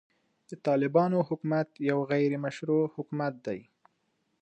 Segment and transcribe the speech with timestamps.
[0.49, 3.59] د طالبانو حکومت يو غيري مشروع حکومت دی.